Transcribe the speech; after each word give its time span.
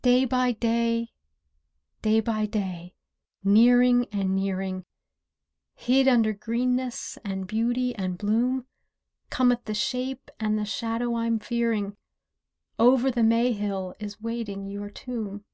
Day 0.00 0.24
by 0.24 0.52
day, 0.52 1.12
day 2.00 2.20
by 2.20 2.46
day, 2.46 2.94
nearing 3.44 4.06
and 4.10 4.34
nearing, 4.34 4.86
Hid 5.74 6.08
under 6.08 6.32
greenness, 6.32 7.18
and 7.22 7.46
beauty 7.46 7.94
and 7.94 8.16
bloom, 8.16 8.66
Cometh 9.28 9.66
the 9.66 9.74
shape 9.74 10.30
and 10.40 10.58
the 10.58 10.64
shadow 10.64 11.16
I'm 11.16 11.38
fearing, 11.38 11.98
"Over 12.78 13.10
the 13.10 13.22
May 13.22 13.52
hill" 13.52 13.94
is 13.98 14.22
waiting 14.22 14.64
your 14.68 14.88
tomb. 14.88 15.44